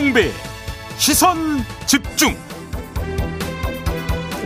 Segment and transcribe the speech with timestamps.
[0.00, 0.30] 김종배
[0.96, 1.36] 시선
[1.86, 2.30] 집중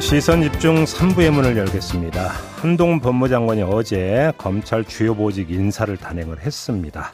[0.01, 2.29] 시선 집중 3부의 문을 열겠습니다.
[2.61, 7.13] 한동 법무장관이 어제 검찰 주요 보직 인사를 단행을 했습니다.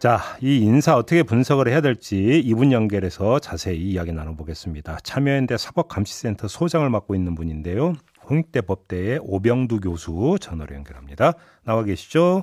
[0.00, 4.98] 자, 이 인사 어떻게 분석을 해야 될지 이분 연결해서 자세히 이야기 나눠보겠습니다.
[5.04, 7.94] 참여연대 사법감시센터 소장을 맡고 있는 분인데요.
[8.28, 11.34] 홍익대 법대의 오병두 교수 전화로 연결합니다.
[11.64, 12.42] 나와 계시죠?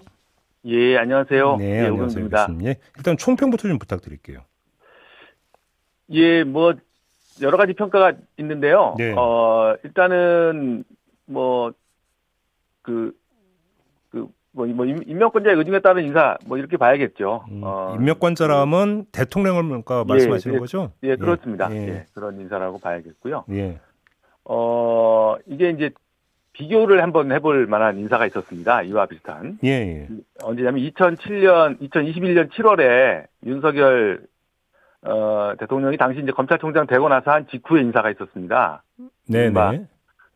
[0.65, 1.57] 예, 안녕하세요.
[1.57, 1.93] 네, 예, 안녕하세요.
[1.93, 2.47] 오병두입니다.
[2.47, 2.67] 교수님.
[2.67, 4.39] 예, 일단 총평부터 좀 부탁드릴게요.
[6.11, 6.73] 예, 뭐
[7.41, 8.95] 여러 가지 평가가 있는데요.
[8.97, 9.13] 네.
[9.17, 10.83] 어, 일단은
[11.25, 11.73] 뭐그그
[14.51, 17.43] 뭐, 뭐 임- 임명권자의 의중에 따른 인사 뭐 이렇게 봐야겠죠.
[17.51, 20.91] 음, 어, 임명권자라면 대통령을 그러니까 말씀하시는 예, 거죠?
[21.03, 21.69] 예, 그렇습니다.
[21.73, 21.87] 예.
[21.87, 23.43] 예, 그런 인사라고 봐야겠고요.
[23.51, 23.79] 예.
[24.45, 25.91] 어, 이게 이제
[26.53, 28.83] 비교를 한번 해볼 만한 인사가 있었습니다.
[28.83, 29.59] 이와 비슷한.
[29.65, 30.07] 예, 예.
[30.41, 34.25] 언제냐면 2007년, 2021년 7월에 윤석열
[35.05, 38.83] 어, 대통령이 당시 이제 검찰총장 되고 나서 한 직후에 인사가 있었습니다.
[39.27, 39.87] 네, 이른바 네.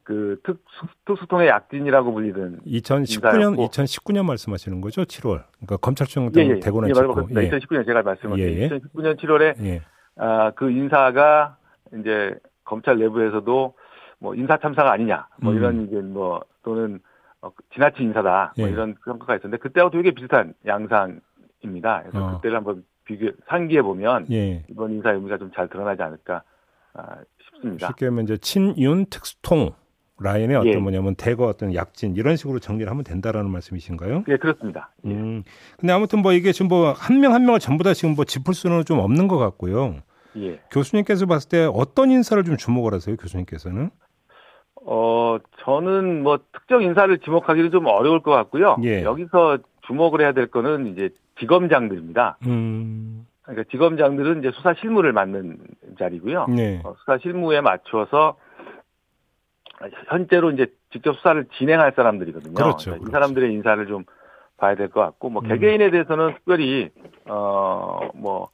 [0.04, 0.64] 그 특,
[1.06, 3.68] 특수통의 약진이라고 불리는 2019년 인사였고.
[3.68, 5.04] 2019년 말씀하시는 거죠?
[5.04, 5.44] 7월.
[5.58, 7.08] 그러니까 검찰총 예, 예, 되고 난 예, 직후.
[7.08, 7.28] 맞아요.
[7.28, 8.70] 2019년 제가 말씀드린 예, 예.
[8.70, 9.82] 2019년 7월에 예.
[10.18, 11.58] 아, 그 인사가
[12.00, 13.74] 이제 검찰 내부에서도
[14.20, 15.58] 뭐 인사 참사가 아니냐 뭐 음.
[15.58, 17.00] 이런 이제 뭐 또는
[17.42, 18.72] 어, 지나친 인사다 뭐 예.
[18.72, 22.02] 이런 평가가 있었는데 그때하고 되게 비슷한 양상입니다.
[22.02, 22.36] 그래서 어.
[22.36, 24.64] 그때를 한번 비교 상기해 보면 예.
[24.70, 26.44] 이번 인사 의미가 좀 잘 드러나지 않을까
[26.94, 27.16] 아,
[27.54, 27.88] 싶습니다.
[27.88, 29.72] 쉽게 하면 이제 친윤 특수통
[30.22, 30.76] 라인의 어떤 예.
[30.78, 34.26] 뭐냐면 대거 어떤 약진 이런 식으로 정리를 하면 된다라는 말씀이신가요?
[34.28, 34.92] 예, 그렇습니다.
[35.06, 35.10] 예.
[35.10, 35.44] 음.
[35.80, 38.54] 근데 아무튼 뭐 이게 지금 뭐 한 명 한 명을 전부 다 지금 뭐 짚을
[38.54, 39.96] 수는 좀 없는 것 같고요.
[40.38, 40.60] 예.
[40.72, 43.90] 교수님께서 봤을 때 어떤 인사를 좀 주목을 하세요, 교수님께서는?
[44.86, 48.78] 어, 저는 뭐 특정 인사를 지목하기는 좀 어려울 것 같고요.
[48.84, 49.04] 예.
[49.04, 49.58] 여기서
[49.90, 52.38] 주목을 해야 될 거는 이제 지검장들입니다.
[52.48, 53.26] 음.
[53.42, 55.58] 그러니까 지검장들은 이제 수사 실무를 맡는
[55.98, 56.46] 자리고요.
[56.50, 56.82] 네.
[56.86, 58.38] 어, 수사 실무에 맞춰서
[60.08, 62.54] 현재로 이제 직접 수사를 진행할 사람들이거든요.
[62.54, 63.12] 그렇죠, 그러니까 이 그렇죠.
[63.12, 64.04] 사람들의 인사를 좀
[64.58, 65.48] 봐야 될 것 같고, 뭐 음.
[65.48, 66.90] 개개인에 대해서는 특별히
[67.28, 68.50] 어뭐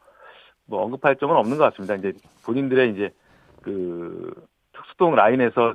[0.68, 1.96] 뭐 언급할 점은 없는 것 같습니다.
[1.96, 2.14] 이제
[2.46, 3.10] 본인들의 이제
[3.64, 4.34] 그
[4.74, 5.74] 특수동 라인에서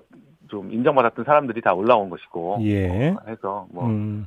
[0.49, 3.15] 좀 인정받았던 사람들이 다 올라온 것이고 예.
[3.27, 4.27] 해서 뭐 음.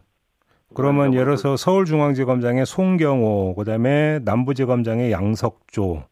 [0.75, 6.03] 그러면 예를 들어서 서울중앙지검장의 송경호, 그다음에 남부지검장의 양석조, 뭐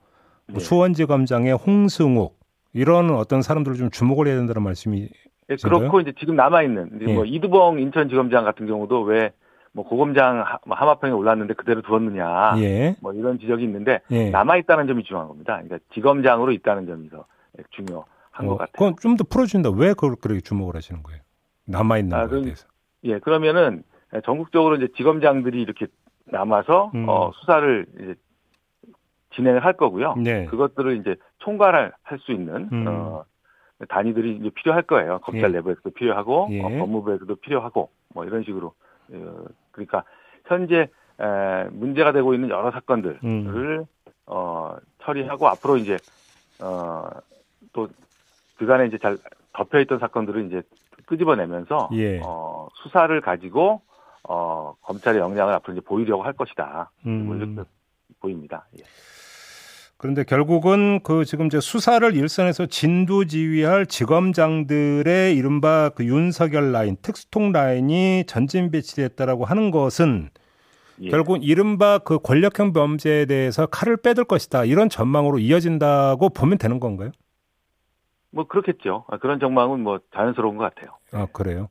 [0.48, 0.60] 네.
[0.60, 2.38] 수원지검장의 홍승욱
[2.74, 5.10] 이런 어떤 사람들을 좀 주목을 해야 된다는 말씀이
[5.50, 7.14] 예, 그렇고 이제 지금 남아 있는 예.
[7.14, 9.32] 뭐 이두봉 인천지검장 같은 경우도 왜
[9.74, 12.98] 뭐 고검장 하- 뭐 하마평에 올랐는데 그대로 두었느냐 예.
[13.00, 14.30] 뭐 이런 지적이 있는데 예.
[14.30, 15.54] 남아 있다는 점이 중요한 겁니다.
[15.64, 17.24] 그러니까 지검장으로 있다는 점이 더
[17.70, 18.04] 중요한
[18.36, 18.72] 것 같아요.
[18.74, 19.70] 그건 좀더 풀어준다.
[19.70, 21.22] 왜 그걸 그렇게 주목을 하시는 거예요?
[21.68, 22.68] 남아 있는 아, 거에 그럼- 대해서.
[23.06, 23.84] 예, 그러면은
[24.26, 25.88] 전국적으로 이제 지검장들이 이렇게
[26.26, 27.08] 남아서 음.
[27.08, 28.16] 어, 수사를 이제
[29.36, 30.16] 진행을 할 거고요.
[30.16, 30.46] 네.
[30.46, 32.86] 그것들을 이제 총괄할 할수 있는 음.
[32.88, 33.24] 어,
[33.88, 35.20] 단위들이 이제 필요할 거예요.
[35.20, 35.54] 검찰 예.
[35.56, 36.62] 내부에서도 필요하고 예.
[36.62, 38.74] 어, 법무부에서도 필요하고 뭐 이런 식으로
[39.14, 40.04] 어, 그러니까
[40.46, 40.90] 현재
[41.20, 43.86] 에, 문제가 되고 있는 여러 사건들을 음.
[44.26, 45.98] 어, 처리하고 앞으로 이제
[46.62, 47.08] 어,
[47.74, 47.88] 또
[48.58, 49.18] 그간에 이제 잘
[49.54, 50.62] 덮여 있던 사건들을 이제
[51.06, 52.22] 끄집어내면서 예.
[52.24, 53.82] 어, 수사를 가지고
[54.24, 56.92] 어, 검찰의 역량을 앞으로 이제 보이려고 할 것이다.
[57.04, 57.66] 뭐 음.
[58.20, 58.68] 보입니다.
[58.80, 58.84] 예.
[59.98, 68.24] 그런데 결국은 그 지금 이제 수사를 일선에서 진두지휘할 지검장들의 이른바 그 윤석열 라인, 특수통 라인이
[68.26, 70.30] 전진 배치됐다라고 하는 것은
[71.02, 71.10] 예.
[71.10, 74.66] 결국 이른바 그 권력형 범죄에 대해서 칼을 빼들 것이다.
[74.66, 77.12] 이런 전망으로 이어진다고 보면 되는 건가요?
[78.32, 79.06] 뭐 그렇겠죠.
[79.10, 80.98] 아, 그런 전망은 뭐 자연스러운 것 같아요.
[81.12, 81.70] 아, 그래요.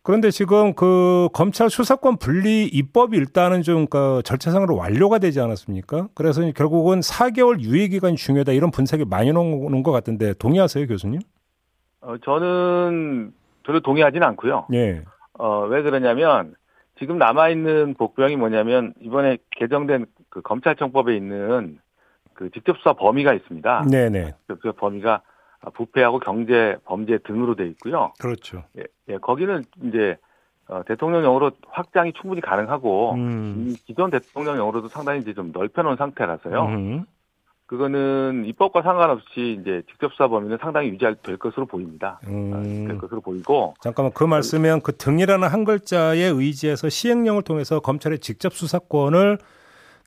[0.00, 0.02] 예.
[0.02, 6.08] 그런데 지금 그 검찰 수사권 분리 입법이 일단은 좀 그 절차상으로 완료가 되지 않았습니까?
[6.14, 11.20] 그래서 결국은 4개월 유예 기간이 중요하다 이런 분석이 많이 나오는 것 같은데 동의하세요, 교수님?
[12.02, 13.32] 어, 저는
[13.64, 14.66] 별로 동의하지는 않고요.
[14.72, 15.02] 예.
[15.34, 16.54] 어, 왜 그러냐면
[16.98, 21.78] 지금 남아 있는 복병이 뭐냐면 이번에 개정된 그 검찰청법에 있는
[22.34, 23.86] 그 직접 수사 범위가 있습니다.
[23.90, 24.32] 네, 네.
[24.46, 25.22] 그 범위가
[25.74, 28.12] 부패하고 경제 범죄 등으로 돼 있고요.
[28.18, 28.64] 그렇죠.
[28.78, 30.16] 예, 예, 거기는 이제
[30.68, 33.66] 어, 대통령령으로 확장이 충분히 가능하고 음.
[33.68, 36.64] 이 기존 대통령령으로도 상당히 이제 좀 넓혀놓은 상태라서요.
[36.66, 37.04] 음.
[37.66, 42.18] 그거는 입법과 상관없이 이제 직접 수사 범위는 상당히 유지될 것으로 보입니다.
[42.24, 42.86] 아, 음.
[42.88, 48.54] 될 것으로 보이고 잠깐만 그 말씀은 그 등이라는 한 글자에 의지해서 시행령을 통해서 검찰의 직접
[48.54, 49.38] 수사권을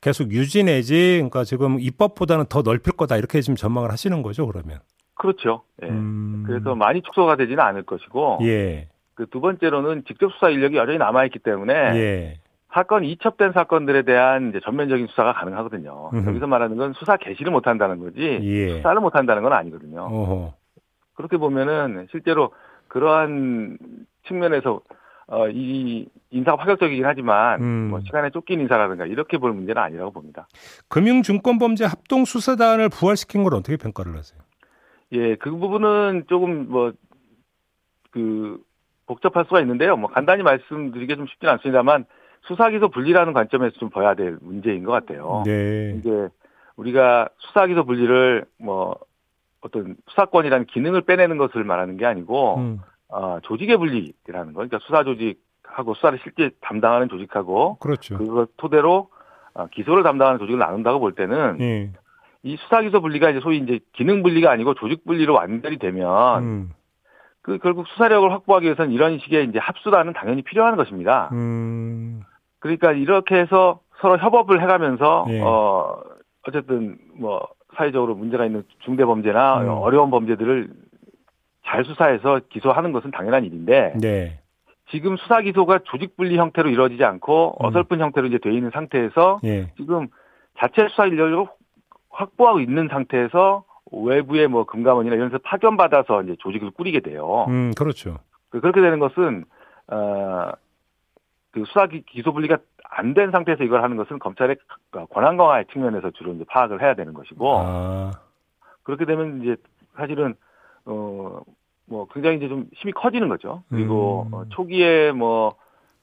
[0.02, 4.80] 계속 유지 내지 그러니까 지금 입법보다는 더 넓힐 거다 이렇게 지금 전망을 하시는 거죠 그러면.
[5.14, 5.62] 그렇죠.
[5.82, 5.88] 예.
[5.88, 6.44] 음.
[6.46, 8.88] 그래서 많이 축소가 되지는 않을 것이고 예.
[9.14, 12.38] 그 두 번째로는 직접 수사 인력이 여전히 남아 있기 때문에 예.
[12.72, 16.10] 사건이 이첩된 사건들에 대한 이제 전면적인 수사가 가능하거든요.
[16.12, 16.28] 음흠.
[16.30, 18.76] 여기서 말하는 건 수사 개시를 못 한다는 거지 예.
[18.76, 20.02] 수사를 못 한다는 건 아니거든요.
[20.02, 20.54] 어허.
[21.14, 22.52] 그렇게 보면은 실제로
[22.88, 23.78] 그러한
[24.26, 24.80] 측면에서
[25.26, 27.88] 어, 이 인사가 파격적이긴 하지만 음.
[27.90, 30.48] 뭐 시간에 쫓긴 인사라든가 이렇게 볼 문제는 아니라고 봅니다.
[30.88, 34.40] 금융증권범죄 합동수사단을 부활시킨 걸 어떻게 평가를 하세요?
[35.14, 36.92] 예, 그 부분은 조금 뭐
[38.14, 38.62] 그
[39.06, 39.96] 복잡할 수가 있는데요.
[39.96, 42.06] 뭐 간단히 말씀드리기 좀 쉽진 않습니다만
[42.42, 45.42] 수사기소 분리라는 관점에서 좀 봐야 될 문제인 것 같아요.
[45.44, 45.94] 네.
[45.98, 46.28] 이게
[46.76, 48.96] 우리가 수사기소 분리를 뭐
[49.60, 54.58] 어떤 수사권이라는 기능을 빼내는 것을 말하는 게 아니고 음, 어, 조직의 분리라는 거.
[54.58, 58.16] 그러니까 수사 조직하고 수사를 실제 담당하는 조직하고 그렇죠.
[58.16, 59.10] 그걸 토대로
[59.54, 61.90] 어, 기소를 담당하는 조직을 나눈다고 볼 때는 예.
[62.44, 66.70] 이 수사기소 분리가 이제 소위 이제 기능 분리가 아니고 조직 분리로 완전히 되면 음,
[67.40, 71.30] 그 결국 수사력을 확보하기 위해서는 이런 식의 이제 합수단은 당연히 필요한 것입니다.
[71.32, 72.20] 음,
[72.60, 75.40] 그러니까 이렇게 해서 서로 협업을 해가면서 예.
[75.40, 76.02] 어
[76.46, 79.68] 어쨌든 뭐 사회적으로 문제가 있는 중대 범죄나 음.
[79.68, 80.68] 어려운 범죄들을
[81.66, 84.38] 잘 수사해서 기소하는 것은 당연한 일인데 네.
[84.90, 87.66] 지금 수사 기소가 조직 분리 형태로 이루어지지 않고 음.
[87.66, 89.72] 어설픈 형태로 이제 돼 있는 상태에서 예.
[89.78, 90.08] 지금
[90.58, 91.46] 자체 수사 인력을
[92.14, 97.46] 확보하고 있는 상태에서 외부의 뭐 금감원이나 이런 데서 파견 받아서 이제 조직을 꾸리게 돼요.
[97.48, 98.18] 음, 그렇죠.
[98.50, 99.44] 그- 그렇게 되는 것은
[99.88, 100.52] 어
[101.52, 102.56] 그 수사 기- 기소 분리가
[102.90, 104.56] 안 된 상태에서 이걸 하는 것은 검찰의
[105.10, 108.10] 권한 강화의 측면에서 주로 이제 파악을 해야 되는 것이고 아,
[108.82, 109.56] 그렇게 되면 이제
[109.96, 110.34] 사실은
[110.86, 111.40] 어
[111.86, 113.62] 뭐 굉장히 이제 좀 힘이 커지는 거죠.
[113.68, 114.34] 그리고 음.
[114.34, 115.54] 어, 초기에 뭐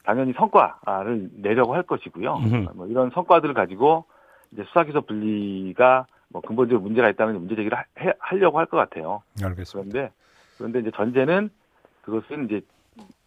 [0.04, 2.34] 당연히 성과를 내려고 할 것이고요.
[2.36, 2.68] 음.
[2.76, 4.04] 뭐 이런 성과들을 가지고
[4.52, 9.22] 이제 수사기소 분리가 뭐 근본적으로 문제가 있다는 문제 제기를 하, 해- 하려고 할 것 같아요.
[9.42, 9.90] 알겠습니다.
[9.92, 10.12] 그런데
[10.58, 11.50] 그런데 이제 전제는
[12.02, 12.60] 그것은 이제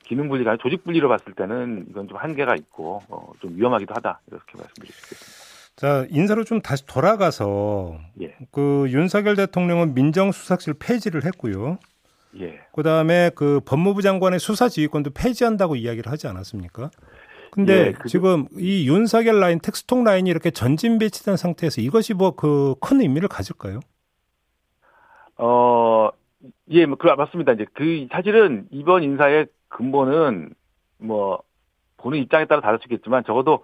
[0.04, 4.20] 기능 분리가 아니라 조직 분리로 봤을 때는 이건 좀 한계가 있고 어, 좀 위험하기도 하다
[4.28, 5.46] 이렇게 말씀드릴 수 있겠습니다.
[5.76, 11.80] 자, 인사로 좀 다시 돌아가서 예, 그 윤석열 대통령은 민정수석실 폐지를 했고요.
[12.40, 16.92] 예, 그다음에 그 법무부 장관의 수사지휘권도 폐지한다고 이야기를 하지 않았습니까?
[17.56, 17.94] 근데 예.
[18.08, 23.30] 지금 이 윤석열 라인, 텍스통 라인이 이렇게 전진 배치된 상태에서 이것이 뭐 그 큰 의미를
[23.30, 23.80] 가질까요?
[25.38, 26.10] 어,
[26.70, 27.54] 예, 뭐, 그, 맞습니다.
[27.54, 30.54] 이제 그, 사실은 이번 인사의 근본은
[31.00, 31.42] 뭐,
[31.98, 33.64] 보는 입장에 따라 다를 수 있겠지만 적어도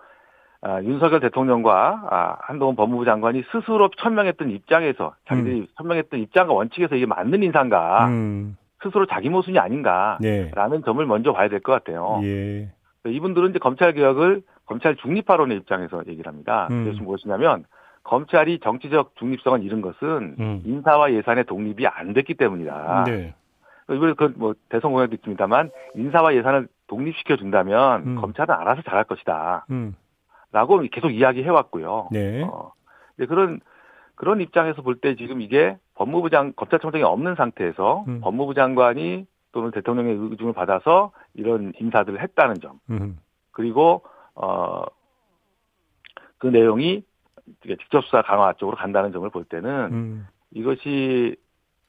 [0.61, 7.05] 아, 윤석열 대통령과 아, 한동훈 법무부 장관이 스스로 천명했던 입장에서 자기들이 천명했던 입장과 원칙에서 이게
[7.07, 10.81] 맞는 인사인가 음, 스스로 자기 모순이 아닌가라는 네.
[10.85, 12.19] 점을 먼저 봐야 될 것 같아요.
[12.23, 12.71] 예.
[13.05, 16.67] 이분들은 이제 검찰 개혁을 검찰 중립화론의 입장에서 얘기를 합니다.
[16.71, 16.83] 음.
[16.85, 17.65] 그래서 무엇이냐면
[18.03, 20.61] 검찰이 정치적 중립성을 잃은 것은 음.
[20.65, 23.03] 인사와 예산의 독립이 안 됐기 때문이다.
[23.07, 23.33] 네.
[23.91, 28.15] 이번에 그뭐 대선 공약도 있습니다만 인사와 예산을 독립시켜 준다면 음.
[28.21, 29.65] 검찰은 알아서 잘할 것이다.
[29.71, 29.95] 음.
[30.51, 32.09] 라고 계속 이야기해 왔고요.
[32.11, 32.43] 네.
[32.43, 32.73] 어,
[33.17, 33.59] 그런
[34.15, 38.21] 그런 입장에서 볼 때 지금 이게 법무부 장 검찰총장이 없는 상태에서 음.
[38.21, 42.79] 법무부 장관이 또는 대통령의 의중을 받아서 이런 인사들을 했다는 점.
[42.89, 43.19] 음.
[43.51, 44.03] 그리고
[44.35, 44.83] 어
[46.41, 47.03] 그 내용이
[47.61, 50.27] 직접 수사 강화 쪽으로 간다는 점을 볼 때는 음.
[50.49, 51.35] 이것이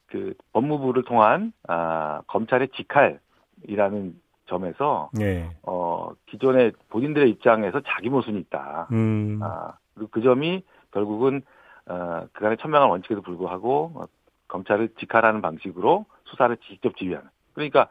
[0.08, 5.56] 그 법무부를 통한 아 검찰의 직할이라는 점에서 네.
[5.62, 8.88] 어 기존의 본인들의 입장에서 자기 모순이 있다.
[8.92, 9.40] 음.
[9.42, 11.40] 아, 그리고 그 점이 결국은
[11.86, 14.02] 어 그간의 천명한 원칙에도 불구하고 어,
[14.48, 17.26] 검찰을 직할하는 방식으로 수사를 직접 지휘하는.
[17.54, 17.88] 그러니까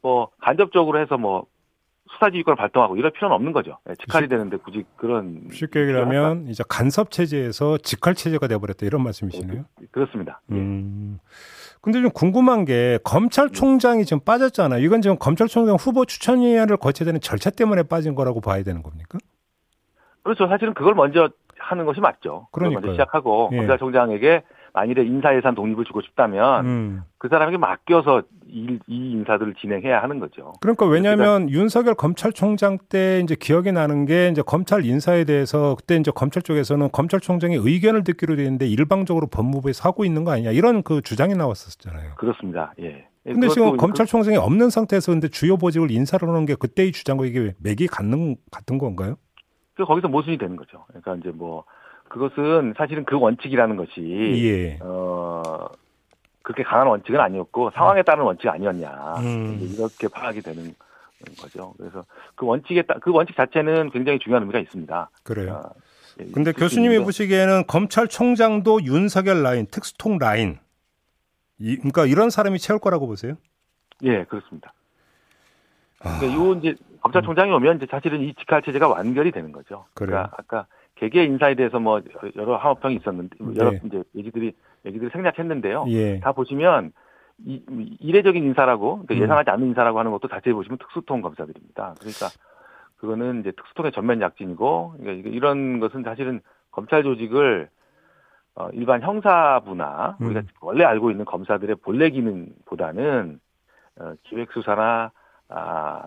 [0.00, 1.46] 뭐 간접적으로 해서 뭐
[2.12, 3.78] 수사지휘권을 발동하고 이럴 필요는 없는 거죠.
[3.88, 9.64] 예, 직할이 되는데 굳이 그런 쉽게 얘기하면 이제 간섭 체제에서 직할 체제가 돼버렸다 이런 말씀이시네요.
[9.90, 10.40] 그렇습니다.
[10.50, 10.54] 예.
[10.54, 11.18] 음.
[11.80, 14.84] 근데 좀 궁금한 게 검찰총장이 지금 빠졌잖아요.
[14.84, 19.18] 이건 지금 검찰총장 후보 추천위원회를 거쳐야 되는 절차 때문에 빠진 거라고 봐야 되는 겁니까?
[20.22, 20.46] 그렇죠.
[20.46, 22.46] 사실은 그걸 먼저 하는 것이 맞죠.
[22.52, 22.80] 그걸 그러니까요.
[22.86, 23.56] 먼저 시작하고 예.
[23.56, 24.42] 검찰총장에게
[24.74, 27.02] 만일에 인사예산 독립을 주고 싶다면 음.
[27.18, 30.52] 그 사람에게 맡겨서 이, 이 인사들을 진행해야 하는 거죠.
[30.60, 36.10] 그러니까 왜냐하면 윤석열 검찰총장 때 이제 기억이 나는 게 이제 검찰 인사에 대해서 그때 이제
[36.14, 41.02] 검찰 쪽에서는 검찰총장의 의견을 듣기로 돼 있는데 일방적으로 법무부에 사고 있는 거 아니냐 이런 그
[41.02, 42.14] 주장이 나왔었잖아요.
[42.16, 42.72] 그렇습니다.
[42.80, 43.06] 예.
[43.24, 47.26] 예, 근데 지금 그것도 검찰총장이 없는 상태에서 근데 주요 보직을 인사를 하는 게 그때의 주장과
[47.26, 49.16] 이게 맥이 같는 같은 건가요?
[49.74, 50.84] 그 거기서 모순이 되는 거죠.
[50.88, 51.64] 그러니까 이제 뭐
[52.12, 54.02] 그것은 사실은 그 원칙이라는 것이
[54.44, 54.78] 예.
[54.82, 55.64] 어
[56.42, 59.58] 그렇게 강한 원칙은 아니었고 상황에 따른 원칙이 아니었냐 음.
[59.62, 60.74] 이렇게 파악이 되는
[61.40, 61.72] 거죠.
[61.78, 62.04] 그래서
[62.34, 65.10] 그 원칙에 따, 그 원칙 자체는 굉장히 중요한 의미가 있습니다.
[65.22, 65.62] 그래요.
[65.64, 65.70] 아,
[66.20, 70.58] 예, 근데 교수님이 보시기에는 검찰총장도 윤석열 라인, 특수통 라인,
[71.58, 73.36] 이, 그러니까 이런 사람이 채울 거라고 보세요?
[74.02, 74.74] 예 그렇습니다.
[76.00, 76.18] 아.
[76.18, 79.86] 그러니까 요 이제 검찰총장이 오면 이제 사실은 이 직할 체제가 완결이 되는 거죠.
[79.94, 80.10] 그래요.
[80.10, 80.66] 그러니까 아까
[81.02, 82.00] 개개 인사에 대해서 뭐
[82.36, 83.80] 여러 항업평이 있었는데 여러 네.
[83.84, 84.52] 이제 얘기들이
[84.86, 85.86] 얘기들이 생략했는데요.
[85.88, 86.20] 예.
[86.20, 86.92] 다 보시면
[87.44, 87.60] 이,
[87.98, 89.22] 이례적인 인사라고 그러니까 음.
[89.22, 91.94] 예상하지 않는 인사라고 하는 것도 자세히 보시면 특수통 검사들입니다.
[91.98, 92.28] 그러니까
[92.98, 96.40] 그거는 이제 특수통의 전면 약진이고 그러니까 이런 것은 사실은
[96.70, 97.68] 검찰 조직을
[98.54, 100.26] 어, 일반 형사부나 음.
[100.26, 103.40] 우리가 원래 알고 있는 검사들의 본래 기능보다는
[103.98, 105.10] 어, 기획 수사나
[105.48, 106.06] 아,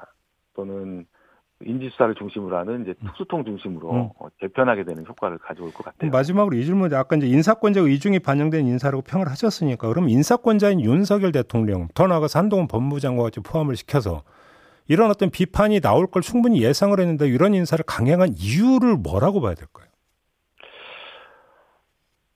[0.54, 1.06] 또는
[1.65, 4.10] 인지수사를 중심으로 하는 이제 특수통 중심으로 음.
[4.19, 6.12] 어, 개편하게 되는 효과를 가져올 것 같아요.
[6.12, 11.88] 마지막으로 이 질문 아까 이제 인사권자의 의중이 반영된 인사라고 평을 하셨으니까 그럼 인사권자인 윤석열 대통령
[11.93, 14.24] 더 나아가서 한동훈 법무장관 같이 포함을 시켜서
[14.88, 19.88] 이런 어떤 비판이 나올 걸 충분히 예상을 했는데 이런 인사를 강행한 이유를 뭐라고 봐야 될까요?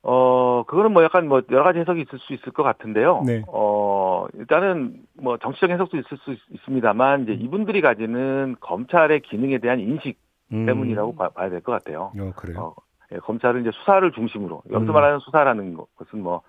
[0.02, 3.24] 어, 그거는 뭐 약간 뭐 여러 가지 해석이 있을 수 있을 것 같은데요.
[3.26, 3.44] 네.
[3.48, 9.80] 어, 일단은 뭐 정치적 해석도 있을 수 있- 있습니다만 이제 이분들이 가지는 검찰의 기능에 대한
[9.80, 10.18] 인식
[10.52, 10.66] 음.
[10.66, 12.12] 때문이라고 봐, 야 될 것 같아요.
[12.20, 12.60] 어, 그래요.
[12.60, 12.76] 어,
[13.12, 14.94] 예, 검찰은 이제 수사를 중심으로 여기서 음.
[14.94, 16.42] 말하는 수사라는 것- 것은 뭐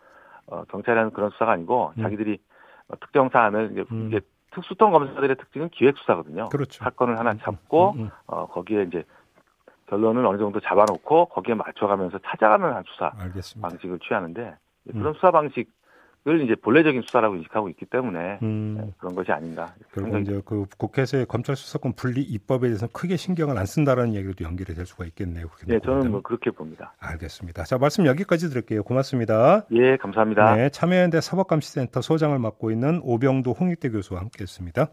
[0.47, 2.02] 어, 경찰이라는 그런 수사가 아니고 음.
[2.02, 2.38] 자기들이
[2.88, 4.09] 어, 특정 사안을 이제, 음.
[4.09, 4.21] 이제
[4.52, 6.49] 특수통 검사들의 특징은 기획 수사거든요.
[6.49, 6.83] 그렇죠.
[6.83, 8.11] 사건을 하나 잡고 음, 음.
[8.26, 9.05] 어, 거기에 이제
[9.90, 13.68] 결론을 어느 정도 잡아놓고 거기에 맞춰가면서 찾아가는 한 수사 알겠습니다.
[13.68, 14.56] 방식을 취하는데
[14.87, 14.92] 음.
[14.92, 15.68] 그런 수사 방식
[16.28, 18.76] 을 이제 본래적인 수사라고 인식하고 있기 때문에 음.
[18.78, 23.56] 네, 그런 것이 아닌가 그리고 이제 그 국회에서의 검찰 수사권 분리 입법에 대해서 크게 신경을
[23.56, 25.47] 안 쓴다라는 얘기도 연결이 될 수가 있겠네요.
[25.66, 26.11] 네, 저는 보자면.
[26.11, 26.92] 뭐 그렇게 봅니다.
[26.99, 27.62] 알겠습니다.
[27.64, 28.82] 자, 말씀 여기까지 드릴게요.
[28.82, 29.64] 고맙습니다.
[29.70, 30.56] 예, 감사합니다.
[30.56, 34.88] 네, 참여연대 사법감시센터 소장을 맡고 있는 오병도 홍익대 교수와 함께했습니다.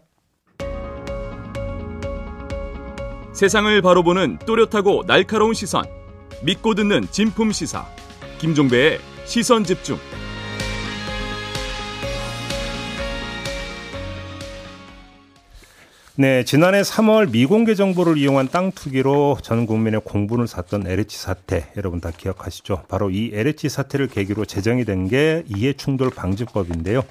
[3.38, 5.84] 세상을 바로 보는 또렷하고 날카로운 시선
[6.42, 7.86] 믿고 듣는 진품 시사
[8.40, 9.96] 김종배의 시선 집중
[16.16, 22.00] 네, 지난해 3월 미공개 정보를 이용한 땅 투기로 전 국민의 공분을 샀던 LH 사태 여러분
[22.00, 22.86] 다 기억하시죠?
[22.88, 27.04] 바로 이 LH 사태를 계기로 제정이 된 게 이해충돌 방지법인데요.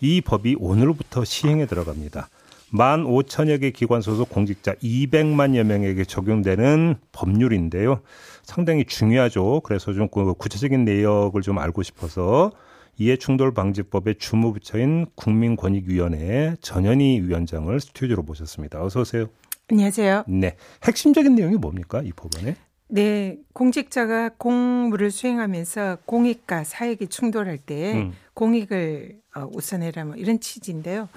[0.00, 2.28] 이 법이 오늘부터 시행에 들어갑니다.
[2.70, 8.00] 만 5천여 개 기관 소속 공직자 200만여 명에게 적용되는 법률인데요.
[8.42, 9.60] 상당히 중요하죠.
[9.64, 12.52] 그래서 좀그 구체적인 내역을 좀 알고 싶어서
[12.96, 18.84] 이해충돌방지법의 주무부처인 국민권익위원회 전현희 위원장을 스튜디오로 모셨습니다.
[18.84, 19.26] 어서 오세요.
[19.70, 20.24] 안녕하세요.
[20.28, 20.56] 네.
[20.84, 22.02] 핵심적인 내용이 뭡니까?
[22.04, 22.56] 이 법안에?
[22.88, 28.12] 네, 공직자가 공무를 수행하면서 공익과 사익이 충돌할 때 음.
[28.34, 31.08] 공익을 어, 우선해라 뭐 이런 취지인데요.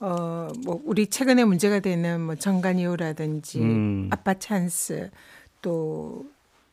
[0.00, 4.08] 어, 뭐 우리 최근에 문제가 되는 뭐 정관이호라든지 음.
[4.10, 5.10] 아빠 찬스
[5.60, 6.26] 또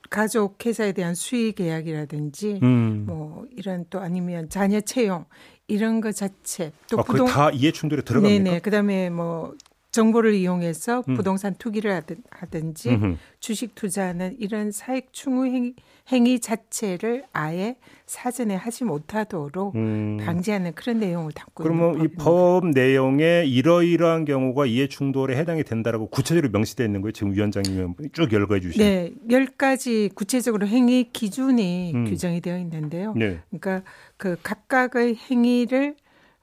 [0.10, 3.04] 가족 회사에 대한 수의 계약이라든지 음.
[3.06, 5.26] 뭐 이런 또 아니면 자녀 채용
[5.68, 8.44] 이런 거 자체 또 아, 그게 다 이해 충돌에 들어갑니까?
[8.44, 9.54] 네네 그다음에 뭐
[9.92, 11.16] 정보를 이용해서 음.
[11.16, 13.16] 부동산 투기를 하든, 하든지 음흠.
[13.40, 15.74] 주식 투자하는 이런 사익 충후 행위,
[16.12, 20.18] 행위 자체를 아예 사전에 하지 못하도록 음.
[20.22, 26.52] 방지하는 그런 내용을 담고 그러면 이 법 내용에 이러이러한 경우가 이해 충돌에 해당이 된다라고 구체적으로
[26.52, 27.12] 명시되어 있는 거예요.
[27.14, 28.82] 지금 위원장님이 쭉 열거해 주신.
[28.82, 32.06] 네, 열 가지 구체적으로 행위 기준이 음.
[32.06, 33.14] 규정이 되어 있는데요.
[33.16, 33.40] 네.
[33.50, 33.84] 그러니까
[34.18, 35.96] 그 각각의 행위를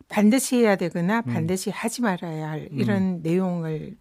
[0.08, 1.32] 반드시 해야 되거나 음.
[1.32, 3.96] 반드시 하지 말아야 할 이런 내용을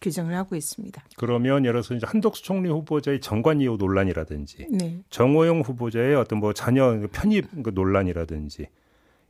[0.00, 1.02] 규정을 하고 있습니다.
[1.16, 5.00] 그러면 예를 들어서 한덕수 총리 후보자의 정관 이후 논란이라든지 네.
[5.10, 8.68] 정호영 후보자의 어떤 뭐 자녀 편입 그 논란이라든지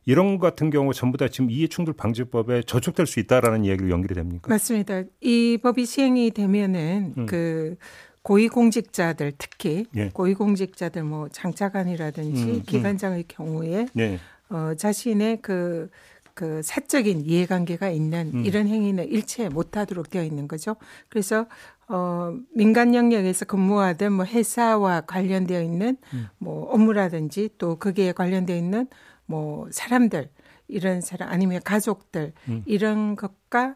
[0.05, 4.49] 이런 것 같은 경우 전부 다 지금 이해충돌 방지법에 저촉될 수 있다라는 이야기로 연결이 됩니까?
[4.49, 5.03] 맞습니다.
[5.19, 7.25] 이 법이 시행이 되면은 음.
[7.27, 7.75] 그
[8.23, 10.09] 고위공직자들 특히 예.
[10.09, 12.63] 고위공직자들 뭐 장차관이라든지 음, 음.
[12.65, 14.19] 기관장의 경우에 네.
[14.51, 15.89] 어, 자신의 그,
[16.33, 18.45] 그 사적인 이해관계가 있는 음.
[18.45, 20.75] 이런 행위는 일체 못하도록 되어 있는 거죠.
[21.09, 21.47] 그래서
[21.87, 26.27] 어, 민간 영역에서 근무하던 뭐 회사와 관련되어 있는 음.
[26.37, 28.87] 뭐 업무라든지 또 거기에 관련되어 있는
[29.25, 30.29] 뭐 사람들
[30.67, 32.63] 이런 사람 아니면 가족들 음.
[32.65, 33.75] 이런 것과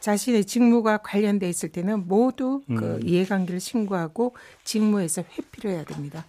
[0.00, 3.00] 자신의 직무가 관련돼 있을 때는 모두 그 음.
[3.04, 4.34] 이해관계를 신고하고
[4.64, 6.24] 직무에서 회피를 해야 됩니다.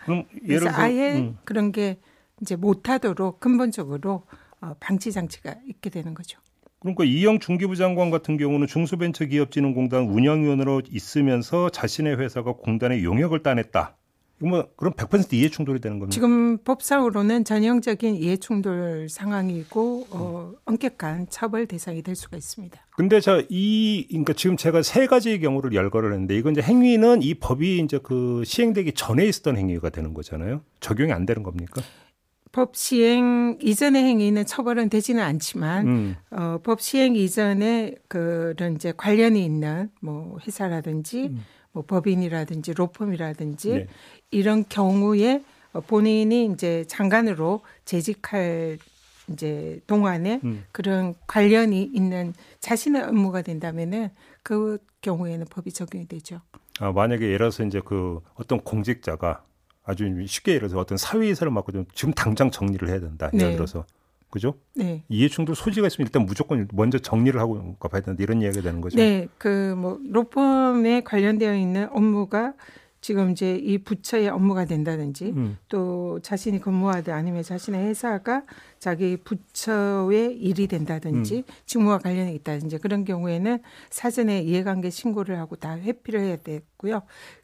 [0.45, 1.37] 그래서 아예 음.
[1.45, 1.97] 그런 게
[2.41, 4.23] 이제 못하도록 근본적으로
[4.61, 6.39] 어, 방치 장치가 있게 되는 거죠.
[6.79, 13.95] 그러니까 이영 중기부 장관 같은 경우는 중소벤처기업진흥공단 운영위원으로 있으면서 자신의 회사가 공단의 용역을 따냈다.
[14.39, 16.13] 뭐 그럼 100% 이해 충돌이 되는 겁니다.
[16.13, 22.79] 지금 법상으로는 전형적인 이해 충돌 상황이고 어, 엄격한 처벌 대상이 될 수가 있습니다.
[22.97, 27.79] 근데 저이 그러니까 지금 제가 세 가지의 경우를 열거를 했는데 이건 이제 행위는 이 법이
[27.79, 30.61] 이제 그 시행되기 전에 있었던 행위가 되는 거잖아요.
[30.79, 31.81] 적용이 안 되는 겁니까?
[32.51, 36.15] 법 시행 이전의 행위는 처벌은 되지는 않지만 음.
[36.31, 41.43] 어, 법 시행 이전에 그런 이제 관련이 있는 뭐 회사라든지 음.
[41.71, 43.87] 뭐 법인이라든지 로펌이라든지 네.
[44.31, 45.43] 이런 경우에
[45.73, 48.77] 어, 본인이 이제 장관으로 재직할
[49.31, 50.65] 이제 동안에 음.
[50.73, 54.09] 그런 관련이 있는 자신의 업무가 된다면은
[54.43, 56.41] 그 경우에는 법이 적용이 되죠.
[56.79, 59.43] 아, 만약에 예를 들어서 이제 그 어떤 공직자가
[59.83, 63.29] 아주 쉽게 예를 들어서 어떤 사회이사를 맡고 좀 지금 당장 정리를 해야 된다.
[63.33, 63.55] 예를 네.
[63.55, 63.85] 들어서
[64.29, 64.55] 그죠?
[64.75, 65.03] 네.
[65.09, 68.95] 이해충돌 소지가 있으면 일단 무조건 먼저 정리를 하고 가봐야 된다 이런 이야기가 되는 거죠.
[68.97, 72.53] 네, 그 뭐 로펌에 관련되어 있는 업무가
[73.01, 75.57] 지금 이제 이 부처의 업무가 된다든지 음.
[75.69, 78.43] 또 자신이 근무하든 아니면 자신의 회사가
[78.77, 81.43] 자기 부처의 일이 된다든지 음.
[81.65, 83.57] 직무와 관련이 있다든지 그런 경우에는
[83.89, 87.01] 사전에 이해관계 신고를 하고 다 회피를 해야 되고요.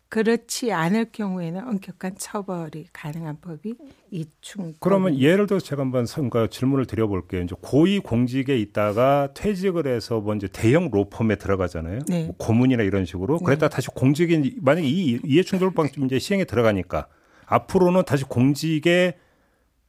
[0.10, 3.76] 그렇지 않을 경우에는 엄격한 처벌이 가능한 법이
[4.12, 4.74] 이충.
[4.80, 7.42] 그러면 예를 들어서 제가 한번 그러니까 질문을 드려볼게요.
[7.42, 12.00] 이제 고위 공직에 있다가 퇴직을 해서 먼저 대형 로펌에 들어가잖아요.
[12.08, 12.26] 네.
[12.26, 13.40] 뭐 고문이나 이런 식으로.
[13.40, 17.08] 그랬다 가 다시 공직에 만약에 이 이해충돌방 이제 시행에 들어가니까
[17.46, 19.18] 앞으로는 다시 공직에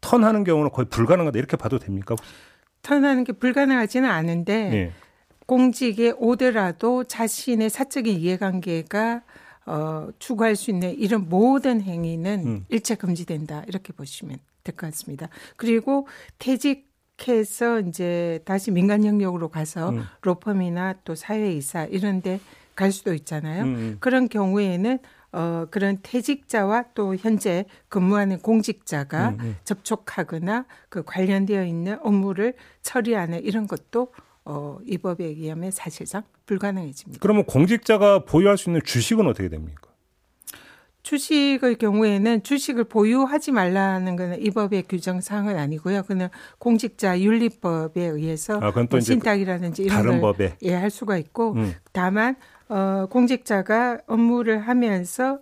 [0.01, 2.17] 턴하는 경우는 거의 불가능하다 이렇게 봐도 됩니까?
[2.83, 4.93] 턴하는 게 불가능하지는 않은데 네.
[5.47, 9.23] 공직에 오더라도 자신의 사적인 이해관계가
[9.69, 12.65] 어, 추구할 수 있는 이런 모든 행위는 음.
[12.69, 15.29] 일체 금지된다 이렇게 보시면 될 것 같습니다.
[15.57, 16.07] 그리고
[16.39, 16.89] 퇴직
[17.27, 20.05] 해서 이제 다시 민간 영역으로 가서 음.
[20.23, 22.39] 로펌이나 또 사회이사 이런데
[22.77, 23.65] 갈 수도 있잖아요.
[23.65, 23.97] 음.
[24.01, 24.99] 그런 경우에는
[25.33, 29.57] 어, 그런 퇴직자와 또 현재 근무하는 공직자가 음, 음.
[29.65, 34.13] 접촉하거나 그 관련되어 있는 업무를 처리하는 이런 것도
[34.50, 37.21] 어, 이 법에 의하면 사실상 불가능해집니다.
[37.21, 39.88] 그러면 공직자가 보유할 수 있는 주식은 어떻게 됩니까?
[41.02, 46.02] 주식의 경우에는 주식을 보유하지 말라는 것은 이 법의 규정 사항은 아니고요.
[46.05, 46.28] 그는
[46.59, 50.57] 공직자 윤리법에 의해서 아, 뭐 신탁이라든지 이런 다른 걸 법에.
[50.62, 51.75] 예, 할 수가 있고 음.
[51.92, 52.37] 다만
[52.68, 55.40] 어 공직자가 업무를 하면서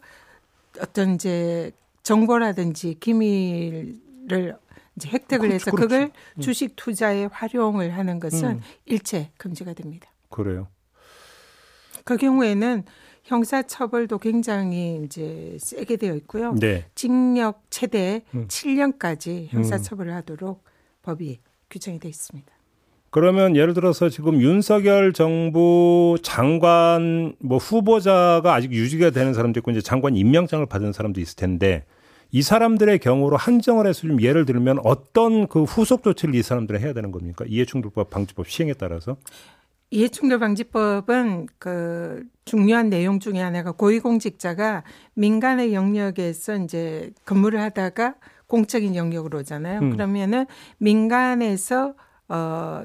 [0.80, 1.70] 어떤 이제
[2.02, 4.56] 정보라든지 기밀을
[4.96, 5.88] 이제 획득을 그렇죠, 해서 그렇죠.
[5.88, 8.60] 그걸 주식 투자에 활용을 하는 것은 음.
[8.86, 10.08] 일체 금지가 됩니다.
[10.30, 10.68] 그래요.
[12.04, 12.84] 그 경우에는
[13.24, 16.54] 형사 처벌도 굉장히 이제 세게 되어 있고요.
[16.54, 16.86] 네.
[16.94, 18.46] 징역 최대 음.
[18.46, 19.82] 7년까지 형사 음.
[19.82, 20.62] 처벌을 하도록
[21.02, 22.56] 법이 규정이 되어 있습니다.
[23.10, 29.80] 그러면 예를 들어서 지금 윤석열 정부 장관 뭐 후보자가 아직 유지가 되는 사람도 있고 이제
[29.80, 31.84] 장관 임명장을 받은 사람도 있을 텐데
[32.32, 36.92] 이 사람들의 경우로 한정을 해서 좀 예를 들면 어떤 그 후속 조치를 이 사람들은 해야
[36.92, 37.44] 되는 겁니까?
[37.48, 39.16] 이해충돌법 방지법 시행에 따라서
[39.90, 44.82] 이해충돌 방지법은 그 중요한 내용 중에 하나가 고위공직자가
[45.14, 48.16] 민간의 영역에서 이제 근무를 하다가
[48.48, 49.80] 공적인 영역으로 오잖아요.
[49.80, 49.90] 음.
[49.90, 50.46] 그러면은
[50.78, 51.94] 민간에서
[52.28, 52.84] 어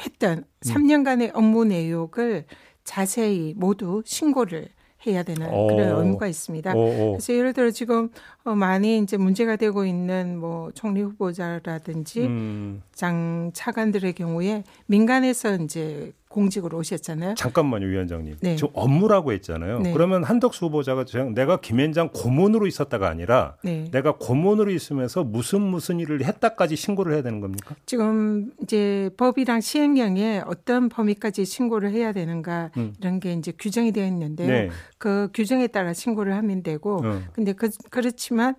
[0.00, 2.46] 했던 3년간의 업무 내역을
[2.84, 4.68] 자세히 모두 신고를
[5.06, 6.02] 해야 되는 그런 어.
[6.02, 6.72] 의무가 있습니다.
[6.72, 7.10] 어, 어.
[7.12, 8.10] 그래서 예를 들어 지금
[8.44, 16.12] 어, 많이 이제 문제가 되고 있는 뭐 총리 후보자라든지 음, 장 차관들의 경우에 민간에서 이제
[16.28, 17.34] 공직으로 오셨잖아요.
[17.34, 18.36] 잠깐만요, 위원장님.
[18.40, 18.56] 네.
[18.56, 19.80] 지금 업무라고 했잖아요.
[19.80, 19.92] 네.
[19.92, 23.90] 그러면 한덕수 후보자가 내가 김현장 고문으로 있었다가 아니라 네.
[23.90, 27.74] 내가 고문으로 있으면서 무슨 무슨 일을 했다까지 신고를 해야 되는 겁니까?
[27.86, 32.92] 지금 이제 법이랑 시행령에 어떤 범위까지 신고를 해야 되는가 음.
[33.00, 34.48] 이런 게 이제 규정이 되어 있는데요.
[34.48, 34.70] 네.
[34.98, 37.22] 그 규정에 따라 신고를 하면 되고 어.
[37.32, 38.54] 근데 그, 그렇지만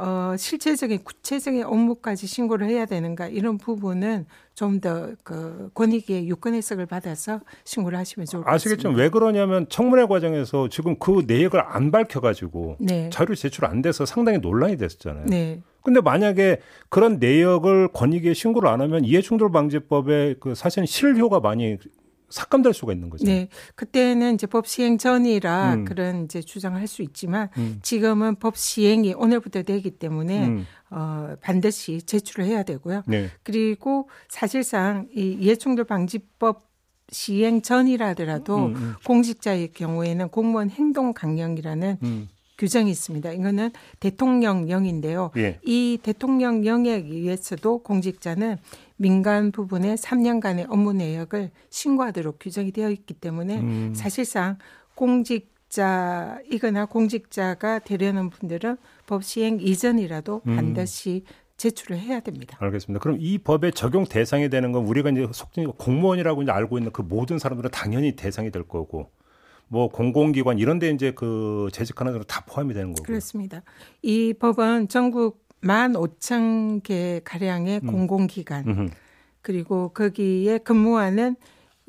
[0.00, 6.86] 어, 실체적인 구체적인 업무까지 신고를 해야 되는가 이런 부분은 좀 더 그 권익위의 유권 해석을
[6.86, 9.02] 받아서 신고를 하시면 좋을 것 아시겠지만 같습니다.
[9.02, 13.10] 왜 그러냐면 청문회 과정에서 지금 그 내역을 안 밝혀가지고 네.
[13.10, 15.26] 자료 제출 안 돼서 상당히 논란이 됐었잖아요.
[15.26, 15.62] 네.
[15.82, 16.60] 근데 만약에
[16.90, 21.78] 그런 내역을 권익위에 신고를 안 하면 이해충돌 방지법에 그 사실은 실효가 많이
[22.30, 23.24] 삭감될 수가 있는 거죠.
[23.24, 23.48] 네.
[23.74, 25.84] 그때는 이제 법 시행 전이라 음.
[25.84, 27.78] 그런 이제 주장을 할 수 있지만 음.
[27.82, 30.66] 지금은 법 시행이 오늘부터 되기 때문에 음.
[30.90, 33.02] 어, 반드시 제출을 해야 되고요.
[33.06, 33.28] 네.
[33.44, 36.68] 그리고 사실상 이 이해충돌 방지법
[37.12, 38.94] 시행 전이라더라도 음, 음.
[39.04, 42.28] 공직자의 경우에는 공무원 행동 강령이라는 음.
[42.58, 43.32] 규정이 있습니다.
[43.32, 45.30] 이거는 대통령령인데요.
[45.36, 45.58] 예.
[45.64, 48.58] 이 대통령령에 의해서도 공직자는
[49.00, 53.94] 민간 부분의 3년간의 업무 내역을 신고하도록 규정이 되어 있기 때문에 음.
[53.94, 54.58] 사실상
[54.94, 60.54] 공직자이거나 공직자가 되려는 분들은 법 시행 이전이라도 음.
[60.54, 61.24] 반드시
[61.56, 62.58] 제출을 해야 됩니다.
[62.60, 63.02] 알겠습니다.
[63.02, 67.00] 그럼 이 법의 적용 대상이 되는 건 우리가 이제 속칭 공무원이라고 이제 알고 있는 그
[67.00, 69.10] 모든 사람들은 당연히 대상이 될 거고
[69.68, 73.04] 뭐 공공기관 이런 데 이제 그 재직하는 사람 다 포함이 되는 거고.
[73.04, 73.62] 그렇습니다.
[74.02, 77.86] 이 법은 전국 만 오천 개 가량의 음.
[77.86, 78.90] 공공기관 음흠.
[79.42, 81.36] 그리고 거기에 근무하는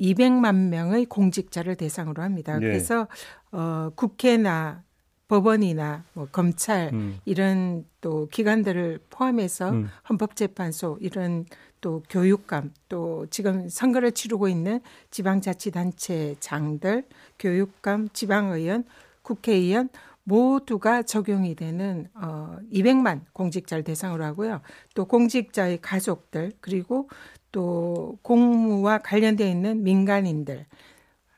[0.00, 2.58] 200만 명의 공직자를 대상으로 합니다.
[2.58, 2.66] 네.
[2.66, 3.06] 그래서
[3.52, 4.82] 어 국회나
[5.28, 7.18] 법원이나 뭐 검찰 음.
[7.24, 9.88] 이런 또 기관들을 포함해서 음.
[10.08, 11.46] 헌법재판소 이런
[11.80, 14.80] 또 교육감 또 지금 선거를 치르고 있는
[15.10, 17.04] 지방자치단체장들
[17.38, 18.84] 교육감 지방의원
[19.22, 19.88] 국회의원
[20.24, 24.60] 모두가 적용이 되는 어 200만 공직자를 대상으로 하고요.
[24.94, 27.08] 또 공직자의 가족들 그리고
[27.50, 30.66] 또 공무와 관련되어 있는 민간인들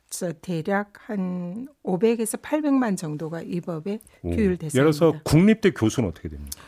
[0.09, 4.31] 그래서 대략 한 500에서 800만 정도가 이 법에 오.
[4.31, 4.69] 규율 예를.
[4.71, 6.61] 들어서 국립대 교수는 어떻게 됩니까?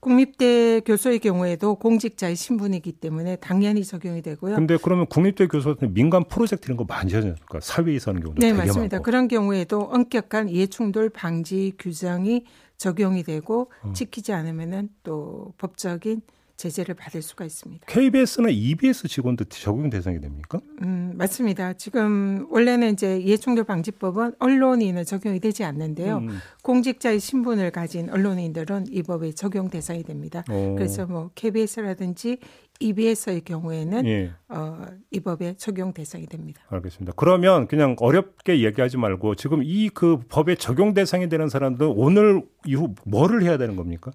[0.00, 4.56] 국립대 교수의 경우에도 공직자의 신분이기 때문에 당연히 적용이 되고요.
[4.56, 7.60] 근데 그러면 국립대 교수한테 민간 프로젝트 이런 거 많이 하지 않습니까?
[7.60, 8.96] 사회에서 하는 경우도 네, 맞습니다.
[8.96, 9.04] 많고.
[9.04, 12.44] 그런 경우에도 엄격한 이해충돌 방지 규정이
[12.78, 13.92] 적용이 되고 어.
[13.92, 16.22] 지키지 않으면은 또 법적인
[16.60, 17.86] 제재를 받을 수가 있습니다.
[17.86, 20.60] KBS나 EBS 직원도 적용 대상이 됩니까?
[20.82, 21.72] 음, 맞습니다.
[21.72, 26.18] 지금 원래는 이제 이해충돌 방지법은 언론인은 적용이 되지 않는데요.
[26.18, 26.38] 음.
[26.62, 30.44] 공직자의 신분을 가진 언론인들은 이 법에 적용 대상이 됩니다.
[30.50, 30.74] 어.
[30.76, 32.38] 그래서 뭐 KBS라든지
[32.82, 36.62] EBS의 경우에는 예, 어, 이 법에 적용 대상이 됩니다.
[36.70, 37.12] 알겠습니다.
[37.14, 42.94] 그러면 그냥 어렵게 얘기하지 말고 지금 이 그 법에 적용 대상이 되는 사람들은 오늘 이후
[43.04, 44.12] 뭐를 해야 되는 겁니까?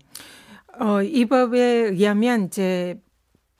[0.80, 3.00] 어, 이 법에 의하면 이제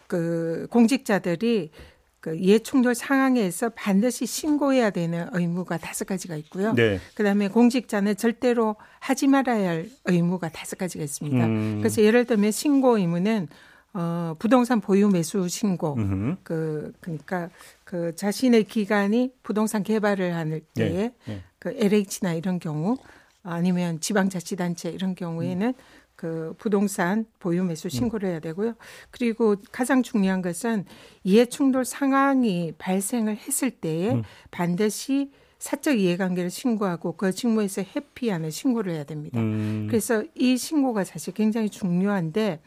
[0.08, 1.72] 그 공직자들이
[2.20, 6.74] 그 이해충돌 상황에서 반드시 신고해야 되는 의무가 다섯 가지가 있고요.
[6.74, 7.00] 네.
[7.14, 11.46] 그다음에 공직자는 절대로 하지 말아야 할 의무가 다섯 가지가 있습니다.
[11.46, 11.78] 음.
[11.80, 13.48] 그래서 예를 들면 신고 의무는
[13.94, 16.38] 어, 부동산 보유 매수 신고 음흠.
[16.42, 17.50] 그 그러니까
[17.84, 21.44] 그 자신의 기관이 부동산 개발을 할 때에 예, 예.
[21.60, 22.98] 그 LH나 이런 경우
[23.44, 25.74] 아니면 지방자치단체 이런 경우에는
[26.16, 28.76] 그 부동산 보유 매수 신고를 해야 되고요.
[29.12, 30.86] 그리고 가장 중요한 것은
[31.24, 34.24] 이해 충돌 상황이 발생을 했을 때에 음.
[34.52, 39.40] 반드시 사적 이해관계를 신고하고 그 직무에서 회피하는 신고를 해야 됩니다.
[39.40, 39.88] 음.
[39.90, 42.60] 그래서 이 신고가 사실 굉장히 중요한데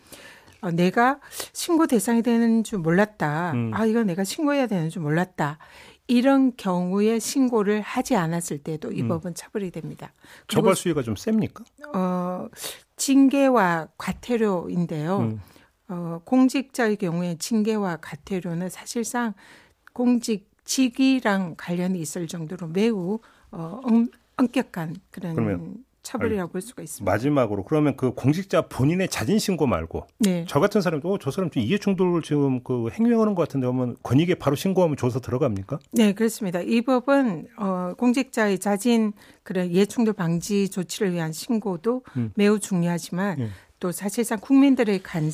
[0.60, 1.20] 어, 내가
[1.52, 3.52] 신고 대상이 되는 줄 몰랐다.
[3.52, 3.70] 음.
[3.72, 5.58] 아, 이거 내가 신고해야 되는 줄 몰랐다.
[6.08, 9.08] 이런 경우에 신고를 하지 않았을 때도 이 음.
[9.08, 10.12] 법은 처벌이 됩니다.
[10.48, 11.64] 처벌 수위가 좀 셉니까?
[11.94, 12.48] 어,
[12.98, 15.18] 징계와 과태료인데요.
[15.18, 15.40] 음.
[15.88, 19.32] 어, 공직자의 경우에 징계와 과태료는 사실상
[19.94, 27.10] 공직 직위랑 관련이 있을 정도로 매우 어, 엄, 엄격한 그런 그러면 처벌이라고 볼 수가 있습니다.
[27.10, 30.46] 마지막으로 그러면 그 공직자 본인의 자진 신고 말고 네.
[30.48, 34.36] 저 같은 사람도 어, 저 사람 좀 이해충돌 지금 그 행위하는 것 같은데 하면 권익에
[34.36, 35.78] 바로 신고하면 조사 들어갑니까?
[35.92, 36.60] 네, 그렇습니다.
[36.60, 42.32] 이 법은 어, 공직자의 자진 그런 이해충돌 방지 조치를 위한 신고도 음.
[42.34, 43.48] 매우 중요하지만 예.
[43.78, 45.30] 또 사실상 국민들의 간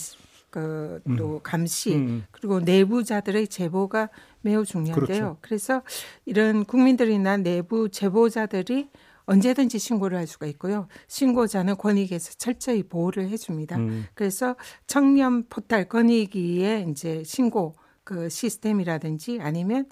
[0.50, 2.24] 그, 또 감시 음.
[2.30, 4.08] 그리고 내부자들의 제보가
[4.40, 5.06] 매우 중요한데요.
[5.06, 5.37] 그렇죠.
[5.40, 5.82] 그래서
[6.26, 8.88] 이런 국민들이나 내부 제보자들이
[9.26, 10.87] 언제든지 신고를 할 수가 있고요.
[11.08, 13.76] 신고자는 권익에서 철저히 보호를 해줍니다.
[13.76, 14.06] 음.
[14.14, 14.56] 그래서
[14.87, 19.87] 청년 포탈 권익위의 이제 신고 그 시스템이라든지 아니면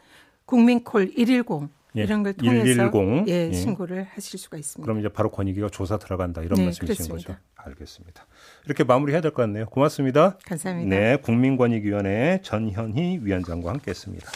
[0.45, 3.29] 국민콜 110 예, 이런 걸 통해서 110.
[3.29, 3.53] 예, 예.
[3.53, 4.85] 신고를 하실 수가 있습니다.
[4.85, 7.35] 그럼 이제 바로 권익위가 조사 들어간다 이런 네, 말씀이신 그렇습니다.
[7.35, 7.41] 거죠?
[7.57, 8.27] 알겠습니다.
[8.67, 9.67] 이렇게 마무리해야 될 것 같네요.
[9.67, 10.39] 고맙습니다.
[10.47, 10.89] 감사합니다.
[10.97, 14.31] 네, 국민권익위원회 전현희 위원장과 함께했습니다.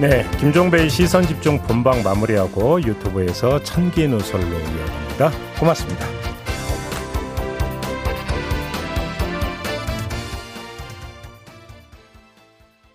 [0.00, 5.32] 네, 김종배의 시선 집중 본방 마무리하고 유튜브에서 천기 누설로 이어갑니다.
[5.58, 6.17] 고맙습니다.